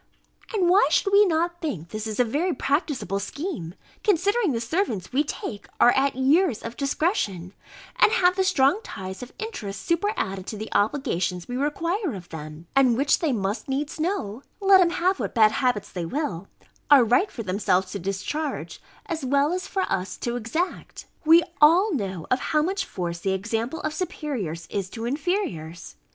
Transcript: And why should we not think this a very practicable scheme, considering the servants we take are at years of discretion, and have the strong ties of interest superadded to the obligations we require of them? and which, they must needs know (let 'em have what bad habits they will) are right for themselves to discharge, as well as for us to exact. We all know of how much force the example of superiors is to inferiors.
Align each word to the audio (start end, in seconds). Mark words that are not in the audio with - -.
And 0.51 0.67
why 0.67 0.87
should 0.89 1.13
we 1.13 1.27
not 1.27 1.61
think 1.61 1.89
this 1.89 2.19
a 2.19 2.23
very 2.23 2.55
practicable 2.55 3.19
scheme, 3.19 3.75
considering 4.03 4.51
the 4.51 4.59
servants 4.59 5.13
we 5.13 5.23
take 5.23 5.67
are 5.79 5.91
at 5.91 6.15
years 6.15 6.63
of 6.63 6.75
discretion, 6.75 7.53
and 7.97 8.11
have 8.13 8.35
the 8.35 8.43
strong 8.43 8.79
ties 8.81 9.21
of 9.21 9.31
interest 9.37 9.85
superadded 9.85 10.47
to 10.47 10.57
the 10.57 10.73
obligations 10.73 11.47
we 11.47 11.55
require 11.55 12.15
of 12.15 12.29
them? 12.29 12.65
and 12.75 12.97
which, 12.97 13.19
they 13.19 13.31
must 13.31 13.69
needs 13.69 13.99
know 13.99 14.41
(let 14.59 14.81
'em 14.81 14.89
have 14.89 15.19
what 15.19 15.35
bad 15.35 15.51
habits 15.51 15.91
they 15.91 16.07
will) 16.07 16.47
are 16.89 17.03
right 17.03 17.29
for 17.29 17.43
themselves 17.43 17.91
to 17.91 17.99
discharge, 17.99 18.81
as 19.05 19.23
well 19.23 19.53
as 19.53 19.67
for 19.67 19.83
us 19.83 20.17
to 20.17 20.35
exact. 20.35 21.05
We 21.25 21.43
all 21.61 21.93
know 21.93 22.25
of 22.31 22.39
how 22.39 22.63
much 22.63 22.85
force 22.85 23.19
the 23.19 23.33
example 23.33 23.79
of 23.81 23.93
superiors 23.93 24.65
is 24.71 24.89
to 24.89 25.05
inferiors. 25.05 25.95